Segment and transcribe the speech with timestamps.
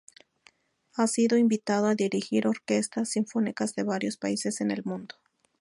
[0.95, 5.13] Ha sido invitado a dirigir orquestas sinfónicas de varios países en el mundo.